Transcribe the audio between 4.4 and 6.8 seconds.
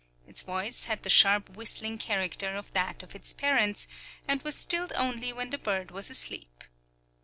was stilled only when the bird was asleep.